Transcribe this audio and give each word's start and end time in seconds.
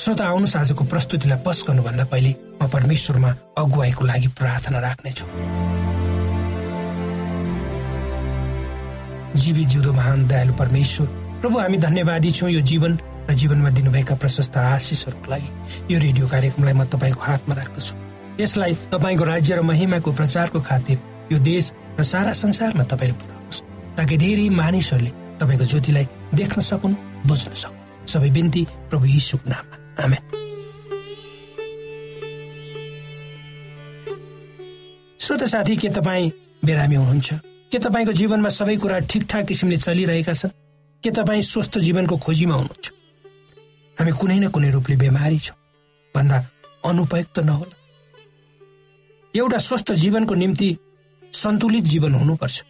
श्रोता 0.00 0.24
आउनुहोस् 0.24 0.56
आजको 0.56 0.84
प्रस्तुतिलाई 0.88 1.38
पस 1.44 1.58
गर्नुभन्दा 1.68 2.04
पहिले 2.08 2.30
म 2.56 2.68
परमेश्वरमा 2.72 3.30
अगुवाईको 3.60 4.04
लागि 4.04 4.28
प्रार्थना 4.32 4.78
राख्नेछु। 4.80 5.24
जीवी 9.36 9.64
जुदो 9.72 9.92
महान 9.92 10.26
दयालु 10.28 10.52
परमेश्वर 10.56 11.06
प्रभु 11.40 11.58
हामी 11.58 11.78
धन्यवादी 11.84 12.30
छौँ 12.32 12.50
यो 12.50 12.60
जीवन 12.64 12.96
र 13.28 13.34
जीवनमा 13.36 13.70
दिनुभएका 13.76 14.14
प्रशस्त 14.16 14.56
आशिषहरूको 14.56 15.30
लागि। 15.30 15.48
यो 15.92 15.98
रेडियो 16.00 16.28
कार्यक्रमलाई 16.32 16.74
म 16.74 16.84
तपाईँको 16.88 17.20
हातमा 17.20 17.54
राख्दछु। 17.60 17.94
यसलाई 18.40 18.74
तपाईँको 18.88 19.24
राज्य 19.24 19.56
र 19.56 19.62
महिमाको 19.68 20.12
प्रचारको 20.16 20.60
खातिर 20.64 20.96
यो 21.32 21.38
देश 21.44 21.72
र 22.00 22.02
सारा 22.02 22.32
संसारमा 22.40 22.84
तपाईँले 22.88 23.18
पुऱ्याउनुहोस् 23.20 23.60
ताकि 24.00 24.16
धेरै 24.16 24.48
मानिसहरूले 24.48 25.12
तपाईँको 25.44 25.64
ज्योतिलाई 25.68 26.06
देख्न 26.40 26.60
सकुन् 26.64 26.96
बुझ्न 27.28 27.52
सकुन्। 27.52 28.08
सबै 28.08 28.30
बिन्ती 28.32 28.62
प्रभु 28.88 29.06
यीशुको 29.06 29.50
नाममा। 29.50 29.79
आमेन 30.00 30.22
श्रोत 35.20 35.44
साथी 35.44 35.76
के 35.76 35.88
तपाईँ 35.88 36.30
बिरामी 36.64 36.94
हुनुहुन्छ? 36.94 37.32
के 37.72 37.78
तपाईँको 37.78 38.12
जीवनमा 38.12 38.48
सबै 38.48 38.76
कुरा 38.76 38.98
ठिकठाक 38.98 39.46
किसिमले 39.46 39.76
चलिरहेका 39.76 40.32
छन्? 40.32 40.48
के 41.02 41.10
तपाईँ 41.10 41.42
स्वस्थ 41.42 41.78
जीवनको 41.78 42.16
खोजीमा 42.16 42.54
हुनुहुन्छ? 42.54 42.92
हामी 44.00 44.12
कुनै 44.12 44.38
न 44.38 44.48
कुनै 44.48 44.70
रूपले 44.70 44.96
बिमारी 44.96 45.38
छौँ। 45.38 45.56
भन्दा 46.16 46.48
अनुपयुक्त 46.84 47.38
नहोला। 47.38 47.76
एउटा 49.36 49.58
स्वस्थ 49.58 49.92
जीवनको 49.92 50.34
निम्ति 50.34 50.76
सन्तुलित 51.32 51.84
जीवन 51.84 52.14
हुनुपर्छ। 52.14 52.64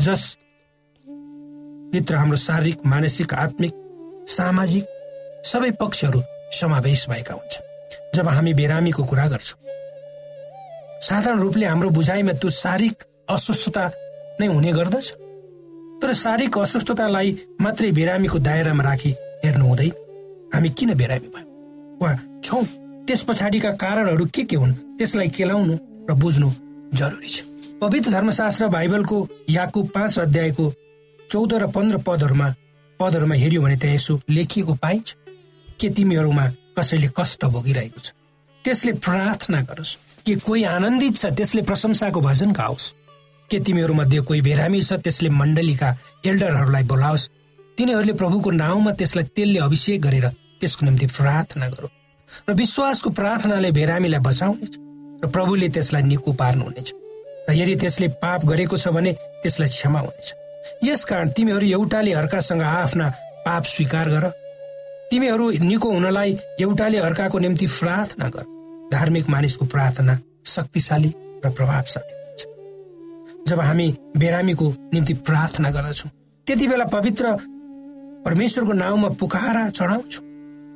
जस 0.00 0.36
भित्र 1.92 2.14
हाम्रो 2.14 2.36
शारीरिक 2.36 2.86
मानसिक 2.86 3.34
आत्मिक 3.34 3.72
सामाजिक 4.28 4.84
सबै 5.46 5.70
पक्षहरू 5.70 6.22
समावेश 6.52 7.08
भएका 7.10 7.34
हुन्छन् 7.34 8.16
जब 8.16 8.28
हामी 8.28 8.54
बिरामीको 8.54 9.04
कुरा 9.04 9.26
गर्छौँ 9.28 9.60
साधारण 11.02 11.40
रूपले 11.40 11.66
हाम्रो 11.66 11.90
बुझाइमा 11.90 12.32
त्यो 12.32 12.50
शारीरिक 12.50 13.02
अस्वस्थता 13.30 13.84
नै 14.40 14.46
हुने 14.46 14.72
गर्दछ। 14.72 15.06
तर 16.02 16.12
शारीरिक 16.14 16.58
अस्वस्थतालाई 16.58 17.36
मात्रै 17.60 17.90
बिरामीको 17.92 18.38
दायरामा 18.38 18.84
राखी 18.84 19.10
हेर्नु 19.44 19.66
हुँदैन 19.66 19.92
हामी 20.54 20.68
किन 20.70 20.94
बिरामी 20.94 21.28
भयौँ? 21.34 21.48
वा 22.02 22.10
छौँ 22.44 22.64
त्यस 23.06 23.22
पछाडिका 23.28 23.70
कारणहरू 23.82 24.26
के 24.34 24.44
के 24.44 24.56
हुन् 24.56 24.72
त्यसलाई 24.98 25.28
केलाउनु 25.36 25.74
र 26.10 26.14
बुझ्नु 26.14 26.50
जरुरी 26.94 27.28
छ। 27.28 27.42
पवित्र 27.80 28.10
धर्मशास्त्र 28.10 28.68
बाइबलको 28.68 29.18
याकु 29.50 29.82
पाँच 29.94 30.18
अध्यायको 30.18 30.72
चौध 31.30 31.52
र 31.54 31.66
पन्ध्र 31.70 31.98
पदहरूमा 32.06 32.48
पदहरूमा 33.00 33.34
हेऱ्यो 33.34 33.62
भने 33.62 33.76
त्यहाँ 33.76 33.96
यसो 33.96 34.20
लेखिएको 34.30 34.74
पाइन्छ। 34.82 35.14
के 35.80 35.88
तिमीहरूमा 35.90 36.46
कसैले 36.78 37.08
कष्ट 37.16 37.44
भोगिरहेको 37.44 38.00
छ? 38.00 38.12
त्यसले 38.64 38.92
प्रार्थना 38.92 39.60
गरोस्। 39.62 39.96
कि 40.26 40.34
कोही 40.34 40.64
आनन्दित 40.64 41.16
छ 41.16 41.26
त्यसले 41.32 41.62
प्रशंसाको 41.62 42.20
भजन 42.20 42.52
गाओस्? 42.52 42.92
के 43.50 43.58
तिमीहरूमध्ये 43.60 44.20
कोही 44.20 44.40
बिरामी 44.40 44.80
छ 44.82 44.92
त्यसले 45.00 45.28
मण्डलीका 45.28 45.88
एल्डरहरूलाई 46.26 46.82
बोलाओस्? 46.82 47.28
तिनीहरूले 47.78 48.12
प्रभुको 48.12 48.50
नाउँमा 48.50 48.92
त्यसलाई 48.92 49.24
तेलले 49.36 49.58
अभिषेक 49.58 50.00
गरेर 50.02 50.26
त्यसको 50.60 50.86
निम्ति 50.86 51.06
प्रार्थना 51.06 51.68
गरौँ 51.68 51.90
र 52.48 52.52
विश्वासको 52.52 53.10
प्रार्थनाले 53.10 53.70
बिरामीलाई 53.70 54.20
बचाउनेछ 54.20 54.74
र 55.24 55.26
प्रभुले 55.30 55.68
त्यसलाई 55.68 56.02
निको 56.02 56.32
पार्नुहुनेछ। 56.32 56.88
र 57.48 57.52
यदि 57.54 57.74
त्यसले 57.76 58.08
पाप 58.20 58.44
गरेको 58.44 58.76
छ 58.76 58.88
भने 58.88 59.12
त्यसलाई 59.42 59.68
क्षमा 59.68 60.00
हुनेछ। 60.00 60.28
यसकारण 60.84 61.28
तिमीहरू 61.30 61.66
एउटाले 61.66 62.12
अर्कासँग 62.12 62.62
आफ्ना 62.62 63.06
पाप 63.46 63.64
स्वीकार 63.64 64.08
गर। 64.10 64.24
तिमीहरू 65.10 65.50
निको 65.64 65.90
हुनलाई 65.90 66.36
एउटाले 66.60 66.98
अर्काको 66.98 67.38
निम्ति 67.38 67.66
प्रार्थना 67.66 68.28
गर। 68.28 68.44
धार्मिक 68.92 69.28
मानिसको 69.28 69.66
प्रार्थना 69.66 70.18
शक्तिशाली 70.46 71.14
र 71.44 71.50
प्रभावशाली 71.50 72.12
हुन्छ। 72.12 73.48
जब 73.48 73.60
हामी 73.60 73.88
बिरामीको 74.16 74.66
निम्ति 74.94 75.14
प्रार्थना 75.26 75.70
गर्दछौँ 75.70 76.10
त्यति 76.46 76.66
बेला 76.68 76.84
पवित्र 76.92 77.36
परमेश्वरको 78.26 78.72
नाउँमा 78.72 79.08
पुकारा 79.20 79.68
चढाउँछौँ। 79.70 80.24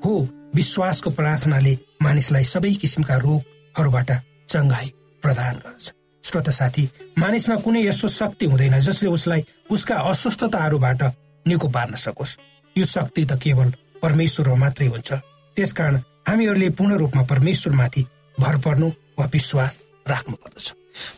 हो 0.05 0.29
विश्वासको 0.55 1.11
प्रार्थनाले 1.11 1.79
मानिसलाई 2.03 2.45
सबै 2.45 2.73
किसिमका 2.75 3.17
रोगहरूबाट 3.17 4.11
चङ्गाई 4.49 4.93
प्रदान 5.23 5.55
गर्छ। 5.57 5.93
श्रोत 6.25 6.49
साथी 6.51 6.89
मानिसमा 7.19 7.57
कुनै 7.61 7.85
यस्तो 7.87 8.09
शक्ति 8.09 8.47
हुँदैन 8.47 8.79
जसले 8.81 9.09
उसलाई 9.11 9.45
उसका 9.71 9.97
अस्वस्थताहरूबाट 10.09 11.03
निको 11.47 11.69
पार्न 11.69 11.95
सकोस्। 11.97 12.37
यो 12.77 12.85
शक्ति 12.87 13.25
त 13.25 13.39
केवल 13.43 13.73
परमेश्वरमा 14.03 14.57
मात्रै 14.57 14.87
हुन्छ। 14.87 15.13
त्यसकारण 15.57 15.97
हामीहरूले 16.29 16.69
पूर्ण 16.79 16.97
रूपमा 16.97 17.23
परमेश्वरमाथि 17.31 18.03
भर 18.41 18.57
पर्नु 18.65 18.89
वा 19.19 19.27
विश्वास 19.33 19.77
राख्नु 20.09 20.35
पर्दछ 20.43 20.73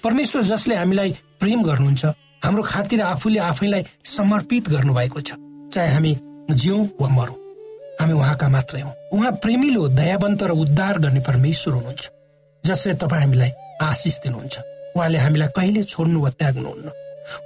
परमेश्वर 0.05 0.43
जसले 0.43 0.75
हामीलाई 0.75 1.11
प्रेम 1.41 1.62
गर्नुहुन्छ 1.62 2.05
हाम्रो 2.45 2.62
खातिर 2.62 3.00
आफूले 3.03 3.38
आफैलाई 3.41 3.83
समर्पित 4.05 4.69
गर्नुभएको 4.69 5.21
छ। 5.21 5.33
चाहे 5.73 5.88
हामी 5.93 6.12
जिउँ 6.50 6.83
वा 7.00 7.09
मरौँ 7.09 7.38
हामी 8.00 8.12
उहाँका 8.12 8.49
मात्रै 8.49 8.81
हौ। 8.81 8.91
उहाँ 9.12 9.33
प्रेमिलो 9.43 9.88
दयावन्त 9.88 10.43
र 10.43 10.50
उद्धार 10.53 10.99
गर्ने 10.99 11.21
परमेश्वर 11.21 11.75
हुनुहुन्छ 11.75 12.11
जसले 12.64 12.95
तपाईँ 13.00 13.23
हामीलाई 13.23 13.50
आशिष 13.83 14.19
दिनुहुन्छ। 14.25 14.55
उहाँले 14.97 15.19
हामीलाई 15.19 15.49
कहिले 15.57 15.83
छोड्नु 15.83 16.21
वा 16.21 16.31
त्याग्नुहुन्न। 16.38 16.88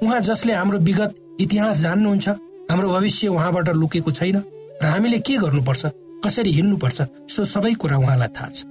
उहाँ 0.03 0.21
जसले 0.21 0.53
हाम्रो 0.53 0.79
विगत 0.79 1.15
इतिहास 1.41 1.77
जान्नुहुन्छ 1.79 2.29
हाम्रो 2.71 2.89
भविष्य 2.93 3.29
उहाँबाट 3.29 3.69
लुकेको 3.81 4.11
छैन। 4.11 4.37
र 4.83 4.87
हामीले 4.87 5.19
के 5.19 5.37
गर्नुपर्छ? 5.37 5.87
कसरी 6.25 6.51
हिँड्नुपर्छ? 6.53 6.99
सो 7.31 7.45
सबै 7.45 7.75
कुरा 7.75 7.97
उहाँलाई 7.99 8.29
थाहा 8.29 8.49
छ। 8.49 8.65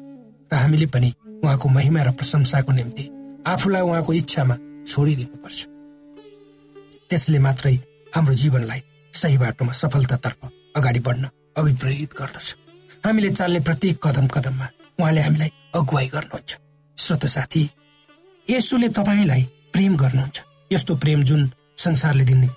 र 0.51 0.55
हामीले 0.55 0.85
पनि 0.87 1.13
उहाँको 1.43 1.69
महिमा 1.69 2.03
र 2.03 2.11
प्रशंसाको 2.11 2.71
निम्ति 2.71 3.03
आफूलाई 3.47 3.81
उहाँको 3.81 4.13
इच्छामा 4.13 4.55
छोडिदिनुपर्छ। 4.87 5.59
त्यसले 7.09 7.39
मात्रै 7.39 7.75
हाम्रो 8.15 8.33
जीवनलाई 8.33 8.81
सही 9.13 9.37
बाटोमा 9.37 9.71
सफलतातर्फ 9.71 10.39
अगाडि 10.75 10.99
बढ्न 10.99 11.29
अभिप्रेरित 11.57 12.11
गर्दछ। 12.13 12.47
हामीले 13.05 13.29
चाल्ने 13.29 13.59
प्रत्येक 13.59 13.99
कदम 14.03 14.27
कदममा 14.27 14.67
उहाँले 14.99 15.21
हामीलाई 15.21 15.51
अगुवाई 15.75 16.07
गर्नुहुन्छ। 16.07 16.51
श्रोत 16.97 17.25
साथी 17.25 17.69
यसुले 18.47 18.89
तपाईँलाई 18.89 19.43
प्रेम 19.73 19.95
गर्नुहुन्छ। 19.97 20.37
यस्तो 20.71 20.95
प्रेम 20.95 21.23
जुन 21.23 21.51
संसारले 21.77 22.23
दिने 22.25 22.49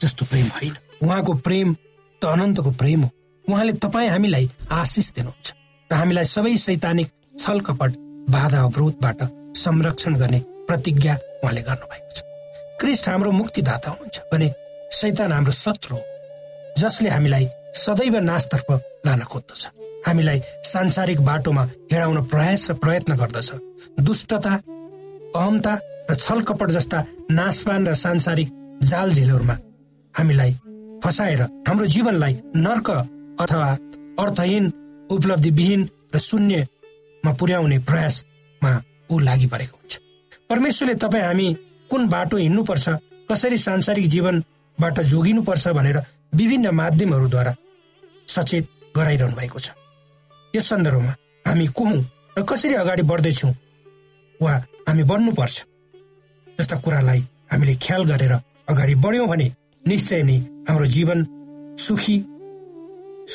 जस्तो 0.00 0.24
प्रेम 0.26 0.46
होइन। 0.46 0.74
उहाँको 1.02 1.34
प्रेम 1.46 1.76
त 2.22 2.24
अनन्तको 2.26 2.70
प्रेम 2.80 3.00
हो। 3.02 3.10
उहाँले 3.44 3.72
तपाईँ 3.84 4.08
हामीलाई 4.10 4.50
आशिष 4.72 5.08
दिनुहुन्छ 5.16 5.46
र 5.90 5.94
हामीलाई 5.94 6.24
सबै 6.24 6.56
सैद्धान्तिक 6.56 7.08
छल 7.38 7.60
कपट 7.66 7.90
बाधा 8.30 8.60
अवरोधबाट 8.62 9.20
संरक्षण 9.56 10.14
गर्ने 10.20 10.40
प्रतिज्ञा 10.68 11.14
उहाँले 11.42 11.62
गर्नुभएको 11.68 12.10
छ। 12.14 12.18
क्रिस्ट 12.80 13.08
हाम्रो 13.08 13.30
मुक्तिदाता 13.32 13.90
हुनुहुन्छ 13.90 14.18
भने 14.32 14.48
सैतान 14.98 15.32
हाम्रो 15.32 15.52
शत्रु 15.52 15.96
हो 15.96 16.02
जसले 16.78 17.08
हामीलाई 17.10 17.46
सदैव 17.74 18.16
नाशतर्फ 18.20 18.68
लान 19.06 19.22
खोज्दछ। 19.24 19.62
हामीलाई 20.06 20.40
सांसारिक 20.64 21.20
बाटोमा 21.20 21.64
हिँडाउन 21.90 22.18
प्रयास 22.26 22.70
र 22.70 22.74
प्रयत्न 22.82 23.16
गर्दछ। 23.16 23.50
दुष्टता 24.00 24.54
अहमता 25.36 25.74
र 26.10 26.14
छल 26.14 26.40
कपट 26.48 26.70
जस्ता 26.70 26.98
नाशवान 27.30 27.86
र 27.88 27.94
सांसारिक 27.94 28.48
जाल 28.82 29.10
झेलहरूमा 29.10 29.56
हामीलाई 30.14 30.52
फसाएर 31.04 31.42
हाम्रो 31.68 31.86
जीवनलाई 31.94 32.34
नर्क 32.56 32.90
अथवा 33.40 33.68
अर्थहीन 34.22 34.64
उपलब्धिविहीन 35.10 35.88
र 36.14 36.18
शून्यमा 36.18 37.32
पुर्याउने 37.40 37.78
प्रयासमा 37.88 38.72
ऊ 39.10 39.18
लागि 39.18 39.46
परेको 39.52 39.76
हुन्छ। 39.76 39.98
परमेश्वरले 40.50 40.94
तपाईँ 41.04 41.24
हामी 41.24 41.46
कुन 41.90 42.08
बाटो 42.08 42.36
हिँड्नुपर्छ 42.36 42.88
कसरी 43.30 43.58
सांसारिक 43.58 44.08
जीवनबाट 44.10 45.00
जोगिनुपर्छ 45.12 45.68
भनेर 45.78 45.98
विभिन्न 46.34 46.70
माध्यमहरूद्वारा 46.80 47.54
सचेत 48.28 48.64
गराइरहनु 48.96 49.36
भएको 49.36 49.58
छ। 49.58 49.70
यस 50.54 50.68
सन्दर्भमा 50.68 51.14
हामी 51.46 51.66
को 51.76 51.84
हौँ 51.84 52.02
र 52.38 52.42
कसरी 52.42 52.74
अगाडि 52.74 53.02
बढ्दैछौँ 53.02 53.52
वा 54.40 54.52
हामी 54.88 55.02
बढ्नुपर्छ 55.10 55.56
जस्ता 56.58 56.76
कुरालाई 56.84 57.20
हामीले 57.52 57.74
ख्याल 57.84 58.04
गरेर 58.10 58.32
अगाडि 58.68 58.94
बढ्यौँ 59.04 59.28
भने 59.28 59.48
निश्चय 59.88 60.22
नै 60.22 60.36
हाम्रो 60.68 60.86
जीवन 60.94 61.24
सुखी 61.80 62.16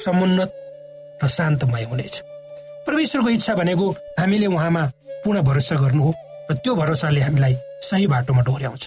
समुन्नत 0.03 0.51
र 1.23 1.27
शान्तमय 1.27 1.83
हुनेछ। 1.89 2.15
परमेश्वरको 2.87 3.29
इच्छा 3.29 3.53
भनेको 3.55 3.89
हामीले 4.19 4.47
उहाँमा 4.47 4.83
पूर्ण 5.23 5.41
भरोसा 5.41 5.75
गर्नु 5.81 6.03
हो 6.03 6.13
र 6.51 6.55
त्यो 6.55 6.75
भरोसाले 6.75 7.21
हामीलाई 7.21 7.55
सही 7.89 8.07
बाटोमा 8.07 8.41
डोर्याउँछ। 8.41 8.83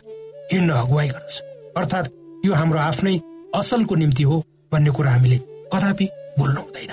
हिँड्न 0.53 0.71
अगुवाई 0.73 1.09
गर्दछ। 1.09 1.37
अर्थात् 1.77 2.13
यो 2.47 2.53
हाम्रो 2.55 2.79
आफ्नै 2.79 3.19
असलको 3.55 3.95
निम्ति 3.95 4.23
हो 4.23 4.37
भन्ने 4.73 4.91
कुरा 4.91 5.11
हामीले 5.11 5.39
कदापि 5.73 6.07
भुल्नु 6.39 6.61
हुँदैन। 6.61 6.93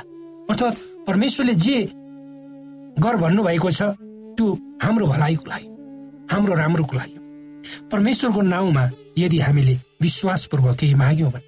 अर्थात् 0.50 0.78
परमेश्वरले 1.08 1.54
जे 1.66 1.78
गर 3.04 3.16
भन्नुभएको 3.24 3.70
छ 3.72 3.82
त्यो 4.38 4.48
हाम्रो 4.84 5.06
भलाइको 5.08 5.46
लागि 5.50 5.68
हाम्रो 6.34 6.54
राम्रोको 6.56 6.98
लागि 6.98 7.18
परमेश्वरको 7.92 8.42
नाउँमा 8.42 8.90
यदि 9.18 9.40
हामीले 9.40 9.76
विश्वासपूर्वक 10.04 10.76
केही 10.80 10.94
माग्यौँ 10.94 11.32
भने 11.32 11.48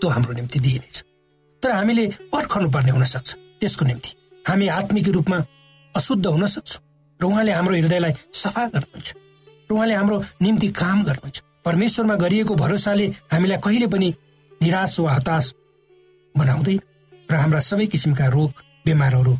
त्यो 0.00 0.08
हाम्रो 0.10 0.32
निम्ति 0.32 0.58
दिइनेछ 0.60 0.96
तर 1.62 1.70
हामीले 1.70 2.06
पर्खनु 2.32 2.70
पर्ने 2.70 2.90
हुन 2.90 3.04
सक्छ 3.04 3.28
त्यसको 3.60 3.84
निम्ति 3.84 4.10
हामी 4.48 4.66
आत्मिक 4.78 5.08
रूपमा 5.16 5.38
अशुद्ध 5.94 6.26
हुन 6.26 6.46
सक्छौँ 6.46 6.82
र 7.20 7.24
उहाँले 7.24 7.52
हाम्रो 7.52 7.74
हृदयलाई 7.76 8.12
सफा 8.34 8.66
गर्नुहुन्छ। 8.74 9.14
र 9.70 9.74
उहाँले 9.74 9.94
हाम्रो 9.94 10.16
निम्ति 10.42 10.68
काम 10.76 11.04
गर्नुहुन्छ। 11.04 11.42
परमेश्वरमा 11.64 12.14
गरिएको 12.14 12.54
भरोसाले 12.54 13.06
हामीलाई 13.32 13.58
कहिले 13.64 13.86
पनि 13.86 14.08
निराश 14.60 14.98
वा 15.00 15.12
हताश 15.12 15.54
बनाउँदैन। 16.34 16.80
र 17.30 17.34
हाम्रा 17.34 17.60
सबै 17.60 17.86
किसिमका 17.86 18.26
रोग 18.36 18.50
बिमारहरू 18.84 19.34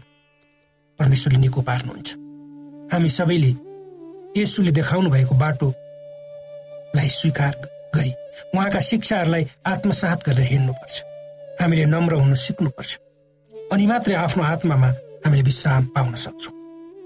परमेश्वरले 0.98 1.38
निको 1.40 1.60
पार्नुहुन्छ। 1.68 2.08
हामी 2.92 3.08
सबैले 3.08 3.52
यसुले 4.40 4.70
देखाउनु 4.70 5.10
भएको 5.10 5.34
बाटोलाई 5.34 7.08
स्वीकार 7.18 7.52
गरी 7.96 8.12
उहाँका 8.54 8.80
शिक्षाहरूलाई 8.80 9.44
आत्मसात 9.66 10.18
गरेर 10.26 10.46
हिँड्नुपर्छ। 10.52 10.96
हामीले 11.60 11.84
नम्र 11.84 12.14
हुन 12.14 12.34
सिक्नुपर्छ। 12.34 12.92
अनि 13.72 13.86
मात्रै 13.86 14.14
आफ्नो 14.14 14.42
आत्मामा 14.44 14.88
हामीले 15.24 15.42
विश्राम 15.42 15.84
पाउन 15.94 16.14
सक्छौँ। 16.24 16.54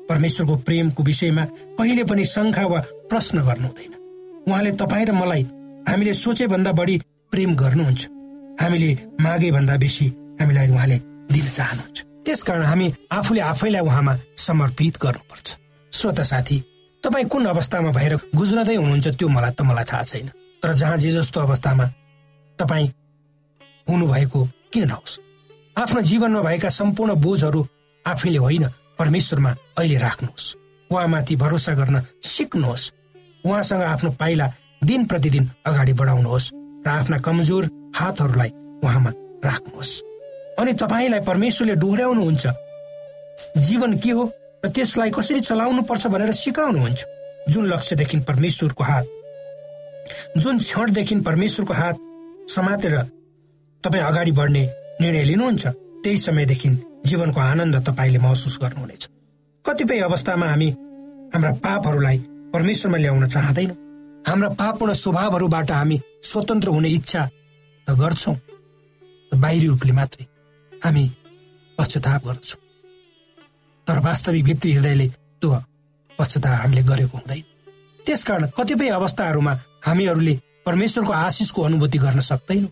परमेश्वरको 0.09 0.55
प्रेमको 0.67 1.03
विषयमा 1.03 1.45
कहिले 1.79 2.05
पनि 2.11 2.25
शङ्का 2.25 2.65
वा 2.67 2.81
प्रश्न 3.11 3.45
गर्नु 3.45 3.67
हुँदैन। 3.69 3.93
उहाँले 4.49 4.71
तपाईँ 4.81 5.07
र 5.07 5.13
मलाई 5.13 5.43
हामीले 5.89 6.13
सोचे 6.15 6.47
भन्दा 6.47 6.73
बढी 6.73 6.97
प्रेम 7.33 7.55
गर्नुहुन्छ। 7.57 8.03
हामीले 8.61 8.91
मागे 9.21 9.51
भन्दा 9.53 9.77
बेसी 9.77 10.07
हामीलाई 10.41 10.69
उहाँले 10.69 10.99
दिन 11.33 11.47
चाहनुहुन्छ। 11.49 11.99
त्यसकारण 12.25 12.65
हामी 12.65 12.87
आफूले 13.13 13.41
आफैलाई 13.41 13.83
उहाँमा 13.85 14.15
समर्पित 14.37 14.97
गर्नुपर्छ। 15.03 15.49
श्रोता 15.93 16.23
साथी 16.23 16.59
तपाईँ 17.03 17.29
कुन 17.29 17.45
अवस्थामा 17.47 17.91
भएर 17.93 18.15
गुज्रदै 18.35 18.75
हुनुहुन्छ 18.75 19.09
त्यो 19.09 19.29
मलाई 19.29 19.53
त 19.53 19.61
मलाई 19.63 19.85
थाहा 19.85 20.03
छैन। 20.03 20.29
तर 20.63 20.73
जहाँ 20.73 20.97
जे 20.97 21.11
जस्तो 21.11 21.41
अवस्थामा 21.41 21.87
तपाईँ 22.59 22.89
हुनुभएको 23.89 24.49
किन 24.73 24.85
नहोस्? 24.85 25.19
आफ्नो 25.79 26.03
जीवनमा 26.03 26.43
भएका 26.43 26.69
सम्पूर्ण 26.69 27.15
बोझहरू 27.15 27.67
आफैले 28.07 28.39
होइन 28.39 28.69
परमेश्वरमा 28.99 29.57
अहिले 29.79 29.97
राख्नुहोस्। 29.97 30.57
उहाँमाथि 30.91 31.37
भरोसा 31.37 31.75
गर्न 31.75 32.03
सिक्नुहोस्। 32.23 32.93
उहाँसँग 33.47 33.83
आफ्नो 33.83 34.11
पाइला 34.11 34.53
दिन 34.85 35.05
प्रतिदिन 35.05 35.51
अगाडि 35.67 35.93
बढाउनुहोस् 35.93 36.51
र 36.87 36.89
आफ्ना 36.89 37.19
कमजोर 37.19 37.93
हातहरूलाई 37.97 38.51
उहाँमा 38.85 39.11
राख्नुहोस्। 39.45 40.03
अनि 40.59 40.73
तपाईँलाई 40.73 41.21
परमेश्वरले 41.21 41.75
डोहोऱ्याउनुहुन्छ। 41.75 42.47
जीवन 43.57 43.99
के 43.99 44.11
हो 44.11 44.25
र 44.65 44.69
त्यसलाई 44.69 45.11
कसरी 45.11 45.41
चलाउनु 45.41 45.83
पर्छ 45.83 46.07
भनेर 46.07 46.33
सिकाउनुहुन्छ। 46.33 47.05
जुन 47.49 47.67
लक्ष्यदेखि 47.67 48.19
परमेश्वरको 48.19 48.85
हात 48.85 49.07
जुन 50.37 50.59
क्षणदेखि 50.59 51.15
परमेश्वरको 51.21 51.75
हात 51.75 51.97
समातेर 52.51 52.97
तपाईँ 53.85 54.05
अगाडि 54.05 54.33
बढ्ने 54.33 54.63
निर्णय 55.01 55.25
लिनुहुन्छ 55.25 55.67
त्यही 56.05 56.19
समयदेखि 56.19 56.69
जीवनको 57.07 57.41
आनन्द 57.41 57.77
तपाईँले 57.89 58.19
महसुस 58.19 58.59
गर्नुहुनेछ। 58.63 59.09
कतिपय 59.65 60.01
अवस्थामा 60.01 60.47
हामी 60.47 60.69
हाम्रा 61.35 61.53
पापहरूलाई 61.65 62.19
परमेश्वरमा 62.53 62.99
ल्याउन 62.99 63.27
चाहँदैनौँ। 63.27 63.77
हाम्रा 64.29 64.49
पापपूर्ण 64.59 64.93
स्वभावहरूबाट 64.95 65.71
हामी 65.71 66.01
स्वतन्त्र 66.23 66.69
हुने 66.69 66.89
इच्छा 66.89 67.23
त 67.87 67.91
गर्छौँ। 68.01 68.37
बाहिरी 69.33 69.67
रूपले 69.67 69.93
मात्रै 69.93 70.27
हामी 70.73 71.05
पश्चाताप 71.79 72.27
गर्दछौँ। 72.27 72.61
तर 73.87 73.99
वास्तविक 74.05 74.45
भित्री 74.45 74.73
हृदयले 74.73 75.09
त्यो 75.09 75.51
पश्चाताप 76.11 76.61
हामीले 76.61 76.83
गरेको 76.83 77.17
हुँदैन। 77.19 77.43
त्यसकारण 78.07 78.47
कतिपय 78.57 78.89
अवस्थाहरूमा 78.89 79.55
हामीहरूले 79.83 80.35
परमेश्वरको 80.67 81.13
आशिषको 81.13 81.63
अनुभूति 81.63 81.99
गर्न 81.99 82.21
सक्दैनौँ। 82.21 82.71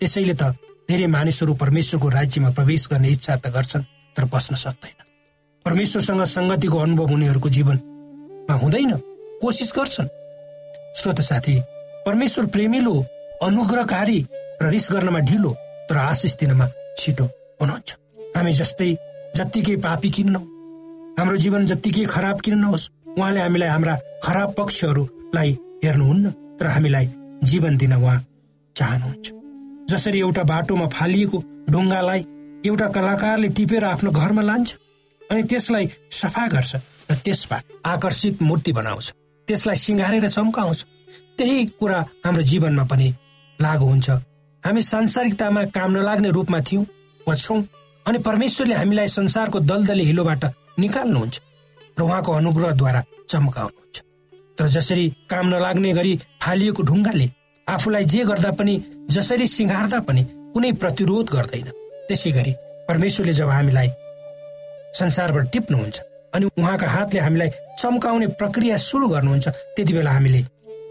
त्यसैले 0.00 0.34
त 0.34 0.42
धेरै 0.88 1.06
मानिसहरू 1.06 1.54
परमेश्वरको 1.54 2.08
राज्यमा 2.08 2.50
प्रवेश 2.50 2.88
गर्ने 2.90 3.08
इच्छा 3.10 3.36
त 3.36 3.46
गर्छन् 3.54 3.88
तर 4.16 4.24
बस्न 4.32 4.54
सक्दैन। 4.56 4.98
परमेश्वरसँग 5.66 6.22
सङ्गतिको 6.24 6.78
अनुभव 6.78 7.06
हुनेहरूको 7.12 7.48
जीवन 7.56 7.76
हुँदैन 8.50 8.92
कोसिस 9.42 9.72
गर्छन्। 9.76 10.08
श्रोत 10.98 11.20
साथी 11.20 11.54
परमेश्वर 12.06 12.46
प्रेमिलो 12.54 12.94
अनुग्रहकारी 13.42 14.18
र 14.62 14.68
रिस 14.68 14.88
गर्नमा 14.92 15.18
ढिलो 15.28 15.50
तर 15.88 15.96
आशिष 15.96 16.34
दिनमा 16.40 16.66
छिटो 16.98 17.24
हुनुहुन्छ। 17.60 17.90
हामी 18.36 18.52
जस्तै 18.52 18.90
जत्तिकै 19.36 19.76
पापी 19.84 20.10
किन 20.10 20.28
नहौँ 20.30 20.46
हाम्रो 21.18 21.36
जीवन 21.36 21.66
जत्तिकै 21.66 22.04
खराब 22.04 22.40
किन 22.40 22.58
नहोस् 22.58 22.88
उहाँले 23.18 23.40
हामीलाई 23.40 23.68
हाम्रा 23.68 23.94
खराब 24.24 24.54
पक्षहरूलाई 24.58 25.50
हेर्नुहुन्न 25.84 26.30
तर 26.60 26.66
हामीलाई 26.66 27.06
जीवन 27.50 27.76
दिन 27.76 27.92
उहाँ 27.94 28.18
चाहनुहुन्छ। 28.76 29.26
जसरी 29.90 30.18
एउटा 30.20 30.42
बाटोमा 30.44 30.86
फालिएको 30.96 31.38
ढुङ्गालाई 31.70 32.20
एउटा 32.66 32.86
कलाकारले 32.96 33.48
टिपेर 33.56 33.84
आफ्नो 33.84 34.10
घरमा 34.10 34.42
लान्छ 34.42 34.68
अनि 35.22 35.42
त्यसलाई 35.50 35.88
सफा 36.12 36.46
गर्छ 36.54 36.76
र 37.10 37.14
त्यसबाट 37.24 37.64
आकर्षित 37.86 38.42
मूर्ति 38.42 38.72
बनाउँछ 38.72 39.12
त्यसलाई 39.48 39.76
सिँगारेर 39.76 40.28
चम्काउँछ। 40.28 40.84
त्यही 41.38 41.66
कुरा 41.80 41.98
हाम्रो 42.24 42.42
जीवनमा 42.50 42.84
पनि 42.84 43.08
लागु 43.58 43.84
हुन्छ। 43.84 44.10
हामी 44.64 44.82
सांसारिकतामा 44.82 45.62
काम 45.76 45.90
नलाग्ने 45.96 46.30
रूपमा 46.36 46.60
थियौँ 46.68 46.84
वा 47.26 47.34
छौँ 47.34 47.62
अनि 48.06 48.18
परमेश्वरले 48.28 48.74
हामीलाई 48.74 49.08
संसारको 49.08 49.60
दलदली 49.70 50.04
हिलोबाट 50.04 50.44
निकाल्नुहुन्छ 50.78 51.40
र 51.98 52.02
उहाँको 52.02 52.32
अनुग्रहद्वारा 52.32 53.02
चम्काउनुहुन्छ। 53.28 53.96
तर 54.60 54.68
जसरी 54.68 55.08
काम 55.30 55.46
नलाग्ने 55.48 55.92
गरी 55.96 56.12
फालिएको 56.42 56.82
ढुङ्गाले 56.84 57.28
आफूलाई 57.66 58.04
जे 58.04 58.24
गर्दा 58.28 58.50
पनि 58.52 58.74
जसरी 59.10 59.46
सिँगार्दा 59.48 60.00
पनि 60.04 60.22
कुनै 60.54 60.72
प्रतिरोध 60.76 61.30
गर्दैन। 61.32 61.68
त्यसै 62.08 62.30
गरी 62.32 62.52
परमेश्वरले 62.88 63.32
जब 63.32 63.48
हामीलाई 63.48 63.88
संसारबाट 65.00 65.46
टिप्नुहुन्छ 65.52 66.00
अनि 66.34 66.46
उहाँका 66.60 66.86
हातले 66.86 67.20
हामीलाई 67.20 67.50
चम्काउने 67.80 68.26
प्रक्रिया 68.40 68.76
सुरु 68.76 69.08
गर्नुहुन्छ 69.08 69.48
त्यति 69.48 69.92
बेला 69.96 70.10
हामीले 70.12 70.40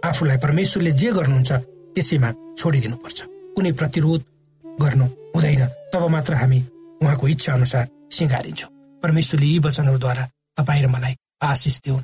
आफूलाई 0.10 0.38
परमेश्वरले 0.46 0.92
जे 1.02 1.12
गर्नुहुन्छ 1.18 1.52
त्यसैमा 1.96 2.30
छोडिदिनुपर्छ। 2.58 3.20
कुनै 3.56 3.72
प्रतिरोध 3.80 4.22
गर्नु 4.66 5.06
हुँदैन। 5.36 5.64
तब 5.94 6.08
मात्र 6.16 6.34
हामी 6.42 6.60
उहाँको 7.02 7.28
इच्छा 7.28 7.54
अनुसार 7.54 7.86
सिँगारिन्छौँ। 8.18 8.72
परमेश्वरले 9.04 9.46
यी 9.46 9.60
वचनहरूद्वारा 9.68 10.24
तपाईँ 10.58 10.84
र 10.84 10.88
मलाई 10.88 11.14
आशिष 11.44 11.80
दिउन्। 11.86 12.04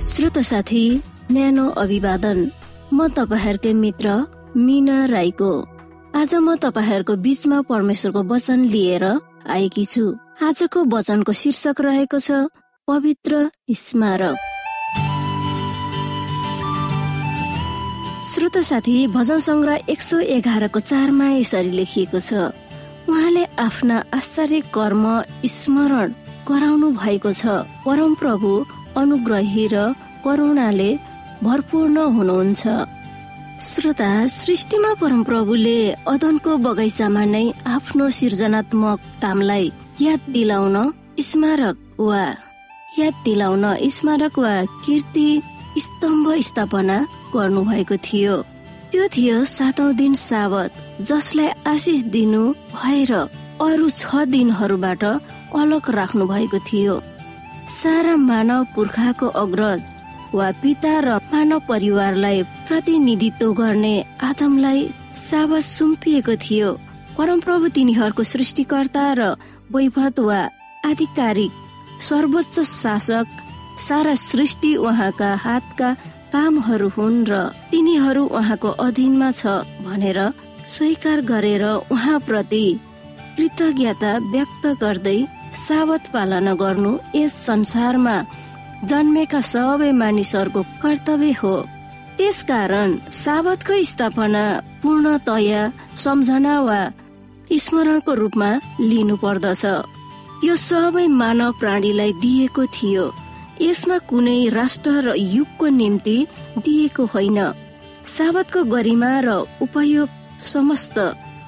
श्रोत 0.00 0.38
साथी 0.40 0.82
न्यानो 1.30 1.66
अभिवादन। 1.76 2.38
म 2.92 3.06
तपाईँहरूकै 3.12 3.72
मित्र 3.74 4.08
मिना 4.56 5.04
राईको। 5.06 5.50
आज 6.16 6.34
म 6.36 6.56
तपाईँहरूको 6.56 7.14
बीचमा 7.20 7.60
परमेश्वरको 7.68 8.22
वचन 8.24 8.60
लिएर 8.72 9.04
आएकी 9.46 9.84
छु। 9.84 10.04
आजको 10.40 10.84
वचनको 10.88 11.32
शीर्षक 11.32 11.80
रहेको 11.80 12.18
छ 12.18 12.48
पवित्र 12.88 13.32
स्मारक। 13.76 14.36
श्रोत 18.24 18.56
साथी 18.64 18.96
भजन 19.12 19.38
सङ्ग्रह 19.38 19.92
एक 19.92 20.00
सौ 20.00 20.18
एघारको 20.36 20.80
चारमा 20.80 21.28
यसरी 21.36 21.70
लेखिएको 21.76 22.20
छ 22.20 22.32
उहाँले 23.04 23.44
आफ्ना 23.60 23.96
आश्चर्य 24.16 24.60
कर्म 24.72 25.04
स्मरण 25.44 26.08
गराउनु 26.48 26.90
भएको 26.96 27.32
छ। 27.32 27.44
परम 27.84 28.14
प्रभु 28.16 28.50
अनुग्रही 28.96 29.66
र 29.72 29.92
करुणाले 30.24 30.90
भरपूर्ण 31.42 31.96
हुनुहुन्छ। 32.16 32.62
श्रोता 33.60 34.10
सृष्टिमा 34.32 34.92
परमप्रभुले 35.00 35.78
अदनको 36.12 36.56
बगैँचामा 36.64 37.24
नै 37.34 37.46
आफ्नो 37.76 38.08
सृजनात्मक 38.18 38.98
कामलाई 39.22 39.66
याद 40.00 40.20
दिलाउन 40.34 40.76
स्मारक 41.28 41.76
वा 42.00 42.24
याद 42.98 43.14
दिलाउन 43.24 43.64
स्मारक 43.96 44.38
वा 44.38 44.54
कीर्ति 44.84 45.28
स्तम्भ 45.78 46.26
स्थापना 46.48 46.96
गर्नु 47.34 47.62
भएको 47.70 47.96
थियो। 48.06 48.36
त्यो 48.90 49.04
थियो 49.14 49.36
सातौं 49.46 49.94
दिन 49.96 50.14
सावत 50.18 50.70
जसलाई 51.08 51.48
आशिष 51.72 52.00
दिनु 52.14 52.42
भएर 52.74 53.12
अरू 53.66 53.88
छ 53.90 54.24
दिनहरूबाट 54.32 55.04
अलग 55.60 55.90
राख्नु 55.98 56.26
भएको 56.26 56.58
थियो। 56.68 56.94
सारा 57.70 58.14
मानव 58.18 58.64
पुर्खाको 58.74 59.26
अग्रज 59.42 59.82
वा 60.34 60.50
पिता 60.62 60.94
र 61.00 61.08
मानव 61.32 61.60
परिवारलाई 61.68 62.42
प्रतिनिधित्व 62.68 63.52
गर्ने 63.52 63.94
आदमलाई 64.22 64.82
साबस 65.16 65.66
सुम्पिएको 65.78 66.34
थियो। 66.44 66.68
परमप्रभु 67.18 67.68
तिनीहरूको 67.76 68.22
सृष्टिकर्ता 68.32 69.06
र 69.18 69.22
वैभव 69.72 70.20
वा 70.26 70.40
आधिकारिक 70.90 71.52
सर्वोच्च 72.08 72.60
शासक 72.72 73.26
सारा 73.88 74.14
सृष्टि 74.28 74.74
उहाँका 74.76 75.30
हातका 75.44 75.94
कामहरू 76.32 76.88
हुन् 76.96 77.26
र 77.30 77.42
तिनीहरू 77.70 78.24
उहाँको 78.38 78.68
अधीनमा 78.86 79.30
छ 79.32 79.46
भनेर 79.86 80.20
स्वीकार 80.74 81.20
गरेर 81.30 81.64
उहाँप्रति 81.90 82.64
कृतज्ञता 83.36 84.12
व्यक्त 84.32 84.66
गर्दै 84.82 85.20
सावत 85.54 86.08
पालना 86.12 86.54
गर्नु 86.54 86.92
यस 87.14 87.34
संसारमा 87.46 88.16
जन्मेका 88.90 89.40
सबै 89.52 89.90
मानिसहरूको 89.92 90.62
कर्तव्य 90.82 91.32
हो। 91.42 91.54
त्यसकारण 92.16 92.90
साबतको 93.24 93.82
स्थापना 93.82 94.44
पूर्णतया 94.82 95.60
सम्झना 95.96 96.54
वा 96.60 96.80
स्मरणको 97.64 98.12
रूपमा 98.14 98.50
लिनु 98.80 99.16
पर्दछ 99.16 99.64
यो 100.44 100.54
सबै 100.56 101.06
मानव 101.20 101.52
प्राणीलाई 101.60 102.12
दिएको 102.22 102.64
थियो। 102.76 103.04
यसमा 103.60 103.96
कुनै 104.10 104.38
राष्ट्र 104.48 104.90
र 105.06 105.08
युगको 105.16 105.66
निम्ति 105.80 106.16
दिएको 106.64 107.04
होइन। 107.14 107.38
साबतको 108.06 108.60
गरिमा 108.64 109.12
र 109.26 109.28
उपयोग 109.60 110.08
समस्त 110.52 110.96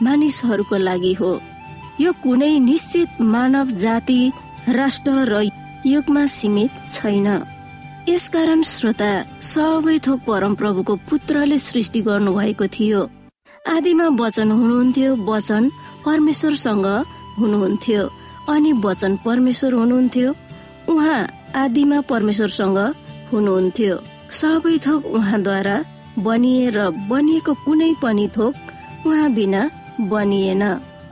मानिसहरूको 0.02 0.76
लागि 0.76 1.12
हो। 1.20 1.32
यो 2.00 2.12
कुनै 2.22 2.58
निश्चित 2.58 3.20
मानव 3.32 3.70
जाति 3.82 4.20
राष्ट्र 4.68 5.12
र 5.28 5.42
युगमा 5.86 6.24
सीमित 6.26 6.70
छैन। 6.90 7.28
यसकारण 8.08 8.62
श्रोता 8.66 9.10
सबै 9.42 9.98
थोक 10.06 10.20
परम 10.26 10.54
प्रभुको 10.54 10.94
पुत्रले 11.08 11.58
सृष्टि 11.58 12.00
गर्नु 12.08 12.32
भएको 12.34 12.66
थियो। 12.76 13.00
आदिमा 13.68 14.06
वचन 14.20 14.50
हुनुहुन्थ्यो 14.50 15.10
वचन 15.28 15.70
परमेश्वरसँग 16.06 16.86
हुनुहुन्थ्यो 17.38 18.02
अनि 18.52 18.72
वचन 18.84 19.16
परमेश्वर 19.24 19.74
हुनुहुन्थ्यो 19.74 20.34
उहाँ 20.92 21.20
आदिमा 21.62 22.00
परमेश्वरसँग 22.10 22.78
हुनुहुन्थ्यो। 23.32 23.96
सबै 24.40 24.76
थोक 24.86 25.06
उहाँद्वारा 25.16 25.76
बनिए 26.18 26.70
र 26.76 26.78
बनिएको 27.10 27.52
कुनै 27.64 27.92
पनि 28.02 28.26
थोक 28.36 28.54
उहाँ 29.06 29.32
बिना 29.34 29.62
बनिएन। 30.12 30.62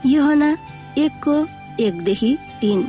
योहना 0.05 0.49
एकको 0.97 1.35
एकदेखि 1.79 2.37
तिन। 2.61 2.79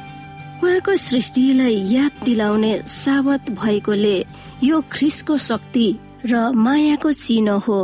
उहाँको 0.63 0.97
सृष्टिलाई 0.97 1.77
याद 1.91 2.25
दिलाउने 2.25 2.73
सावत 2.87 3.51
भएकोले 3.51 4.17
यो 4.63 4.81
ख्रिसको 4.93 5.37
शक्ति 5.37 5.87
र 6.27 6.51
मायाको 6.55 7.13
चिनो 7.13 7.59
हो। 7.59 7.81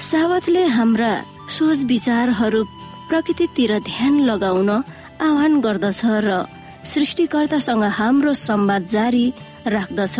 सावतले 0.00 0.64
हाम्रा 0.66 1.12
सोच 1.48 1.84
विचारहरू 1.84 2.62
प्रकृतितिर 3.08 3.78
ध्यान 3.80 4.14
लगाउन 4.24 4.70
आह्वान 4.70 5.60
गर्दछ 5.60 6.00
र 6.24 6.44
सृष्टिकर्तासँग 6.84 7.84
हाम्रो 7.98 8.32
संवाद 8.34 8.84
जारी 8.86 9.26
राख्दछ। 9.66 10.16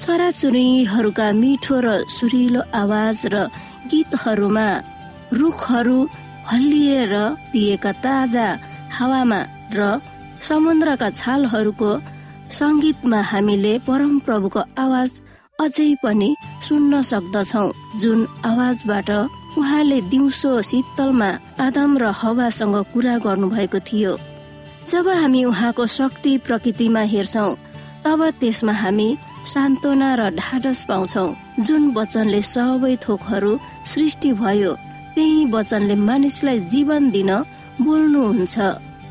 चराचुरीहरूका 0.00 1.28
मिठो 1.32 1.76
र 1.80 1.88
सुरिलो 2.10 2.62
आवाज 2.74 3.26
र 3.32 3.46
गीतहरूमा 3.90 4.68
रुखहरू 5.32 5.98
हल्लिएर 6.52 7.14
दिएका 7.52 7.92
ताजा 8.04 8.46
हावामा 8.96 9.40
र 9.78 10.00
समुद्रका 10.48 11.08
छालहरूको 11.10 11.90
संगीतमा 12.58 13.20
हामीले 13.30 13.72
परम 13.86 14.18
प्रभुको 14.26 14.60
आवाज 14.78 15.10
अझै 15.60 15.88
पनि 16.02 16.30
सुन्न 16.66 17.02
सक्दछौ। 17.10 17.64
जुन 18.00 18.20
आवाजबाट 18.44 19.10
उहाँले 19.58 20.00
दिउँसो 20.12 20.50
शीतलमा 20.70 21.30
आदम 21.66 21.90
र 21.98 22.04
हवासँग 22.20 22.76
कुरा 22.92 23.16
गर्नु 23.24 23.46
भएको 23.50 23.78
थियो। 23.88 24.12
जब 24.90 25.08
हामी 25.20 25.44
उहाँको 25.44 25.86
शक्ति 25.98 26.32
प्रकृतिमा 26.46 27.02
हेर्छौ 27.12 27.48
तब 28.04 28.20
त्यसमा 28.40 28.72
हामी 28.82 29.08
सान्त्वना 29.52 30.10
र 30.20 30.22
ढाडस 30.36 30.84
पाउँछौ। 30.88 31.26
जुन 31.66 31.82
वचनले 31.96 32.40
सबै 32.54 32.94
थोकहरू 33.04 33.52
सृष्टि 33.92 34.32
भयो 34.42 34.72
वचनले 35.52 35.94
मानिसलाई 36.08 36.58
जीवन 36.72 37.10
दिन 37.10 37.30
बोल्नुहुन्छ। 37.84 38.54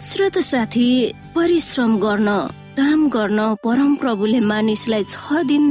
श्रोत 0.01 0.37
साथी 0.51 0.87
परिश्रम 1.35 1.91
गर्न 1.99 2.29
काम 2.77 2.99
गर्न 3.09 3.39
परम 3.63 3.91
प्रभुले 3.95 4.39
मानिसलाई 4.51 5.03
छ 5.03 5.43
दिन 5.49 5.65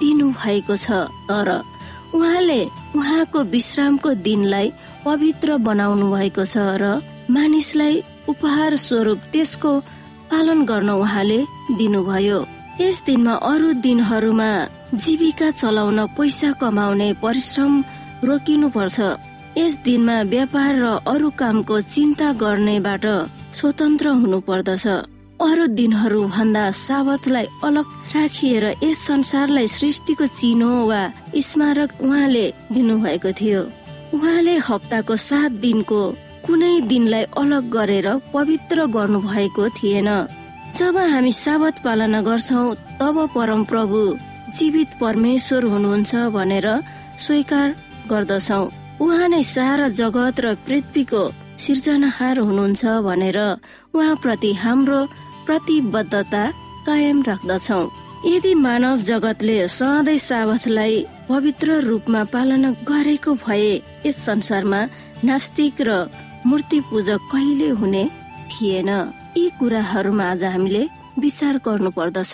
दिनु 0.00 0.26
भएको 0.40 0.76
छ। 0.76 0.86
तर 1.28 1.48
उहाँले 2.14 2.60
उहाँको 2.96 3.38
विश्रामको 3.54 4.10
दिनलाई 4.26 4.72
पवित्र 5.04 5.56
बनाउनु 5.66 6.06
भएको 6.14 6.44
छ 6.44 6.56
र 6.82 6.84
मानिसलाई 7.30 8.02
उपहार 8.28 8.76
स्वरूप 8.76 9.20
त्यसको 9.32 9.72
पालन 10.30 10.64
गर्न 10.64 10.90
उहाँले 10.90 11.40
दिनुभयो। 11.78 12.38
यस 12.80 12.96
दिनमा 13.06 13.34
अरू 13.50 13.72
दिनहरूमा 13.84 14.50
जीविका 15.02 15.50
चलाउन 15.50 15.98
पैसा 16.16 16.50
कमाउने 16.60 17.08
परिश्रम 17.22 17.72
रोकिनु 18.24 18.68
पर्छ 18.76 18.96
यस 19.56 19.74
दिनमा 19.84 20.16
व्यापार 20.32 20.74
र 20.76 20.86
अरू 21.08 21.28
कामको 21.40 21.76
चिन्ता 21.92 22.28
गर्नेबाट 22.42 23.04
स्वतन्त्र 23.58 24.08
हुनु 24.20 24.38
पर्दछ 24.48 24.86
अरू 25.40 25.64
दिनहरू 25.78 26.20
भन्दा 26.34 26.64
साबतलाई 26.76 27.46
अलग 27.64 27.86
राखिएर 28.14 28.64
यस 28.84 28.98
संसारलाई 29.06 29.66
सृष्टिको 29.78 30.26
चिनो 30.38 30.70
वा 30.88 31.00
स्मारक 31.48 31.90
उहाँले 32.04 32.44
दिनुभएको 32.72 33.32
थियो। 33.40 33.62
उहाँले 34.14 34.56
हप्ताको 34.68 35.16
सात 35.28 35.52
दिनको 35.64 36.00
कुनै 36.46 36.74
दिनलाई 36.92 37.24
अलग 37.40 37.64
गरेर 37.72 38.08
पवित्र 38.34 38.86
गर्नु 38.96 39.20
भएको 39.20 39.68
थिएन। 39.76 40.08
जब 40.76 40.96
हामी 41.12 41.32
साबत 41.44 41.74
पालना 41.84 42.20
गर्छौ 42.28 42.64
तब 43.00 43.16
परम 43.34 43.64
प्रभु 43.64 44.00
जीवित 44.56 44.90
परमेश्वर 45.00 45.64
हुनुहुन्छ 45.72 46.14
भनेर 46.36 46.66
स्वीकार 47.24 47.68
गर्दछौ। 48.10 48.64
उहाँ 49.00 49.28
नै 49.28 49.42
सारा 49.44 49.88
जगत 50.00 50.36
र 50.40 50.54
पृथ्वीको 50.66 51.22
सिर्जनाहार 51.64 52.38
हुनुहुन्छ 52.38 52.82
भनेर 53.06 53.38
उहाँ 53.96 54.16
प्रति 54.22 54.52
हाम्रो 54.62 55.00
प्रतिबद्धता 55.46 56.44
कायम 56.86 57.18
राख्दछौ। 57.28 57.80
यदि 58.26 58.52
मानव 58.56 58.98
जगतले 59.08 59.56
सधैँ 59.68 60.18
साबतलाई 60.18 60.94
पवित्र 61.28 61.68
रूपमा 61.88 62.22
पालना 62.32 62.70
गरेको 62.88 63.32
भए 63.44 63.72
यस 64.06 64.16
संसारमा 64.26 64.80
नास्तिक 65.24 65.80
र 65.88 65.90
मूर्ति 66.46 66.80
पूजक 66.88 67.20
कहिले 67.32 67.68
हुने 67.80 68.04
थिएन। 68.50 68.90
यी 69.36 69.44
कुराहरूमा 69.58 70.24
आज 70.30 70.44
हामीले 70.44 70.82
विचार 71.18 71.54
गर्नु 71.66 71.90
पर्दछ 71.98 72.32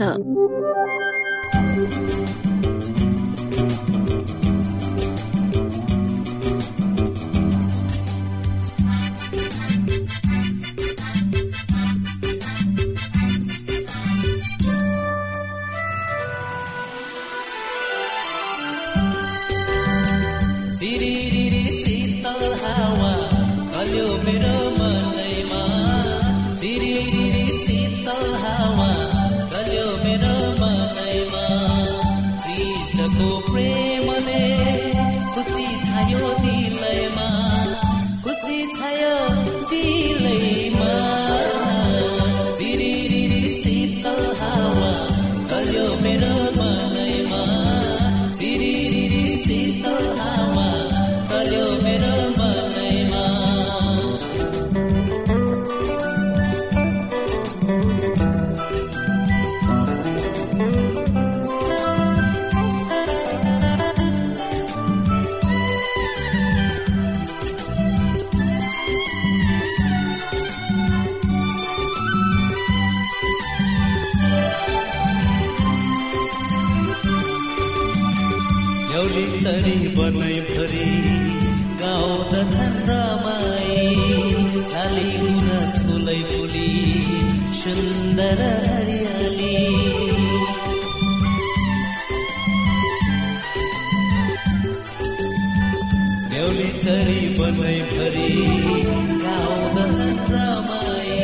चरी 79.53 79.79
बनाइ 79.97 80.37
भरि 80.49 80.87
गाउँदछन् 81.81 82.77
रमाई 82.89 83.83
खाली 84.73 85.09
गुनास 85.21 85.75
फुलै 85.87 86.21
फुली 86.29 86.71
सुन्दर 87.61 88.41
हरियाली। 88.65 89.59
न्याउली 96.31 96.69
चरी 96.85 97.21
बनैभरि 97.37 98.31
गाउँदछन् 99.27 100.19
रमाई 100.33 101.21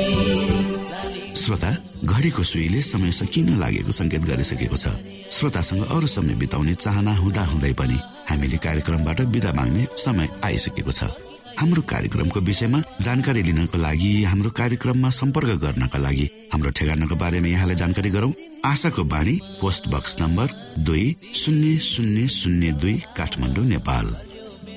श्रोता 1.32 1.70
घडीको 2.04 2.42
सुईले 2.44 2.80
समय 2.92 3.10
सकिन 3.22 3.48
लागेको 3.56 3.92
संकेत 4.00 4.22
गरिसकेको 4.28 4.76
छ? 4.76 4.86
श्रोतासँग 5.32 5.82
अरू 5.96 6.06
समय 6.06 6.34
बिताउने 6.44 6.74
चाहना 6.84 7.12
हुँदा 7.24 7.44
हुँदै 7.46 7.72
पनि। 7.80 7.98
हामीले 8.48 8.64
कार्यक्रमबाट 8.64 9.20
विदा 9.28 9.52
माग्ने 9.52 9.84
समय 10.00 10.28
आइसकेको 10.40 10.90
छ। 10.90 11.12
हाम्रो 11.60 11.82
कार्यक्रमको 11.84 12.40
विषयमा 12.40 12.80
जानकारी 13.04 13.42
लिनको 13.42 13.76
लागि 13.76 14.24
हाम्रो 14.24 14.50
कार्यक्रममा 14.56 15.10
सम्पर्क 15.12 15.50
गर्नका 15.60 15.98
लागि 15.98 16.26
हाम्रो 16.52 16.70
ठेगानाको 16.72 17.16
बारेमा 17.20 17.48
यहाँलाई 17.48 17.76
जानकारी 17.76 18.10
गरौं। 18.10 18.32
आशाको 18.64 19.04
बाणी 19.04 19.34
पोस्ट 19.60 19.88
बक्स 19.92 20.16
नम्बर 20.20 20.48
दुई 20.80 21.04
शून्य 21.34 21.76
शून्य 21.82 22.26
शून्य 22.30 22.72
दुई 22.80 22.96
काठमाडौँ 23.16 23.64
नेपाल। 23.66 24.06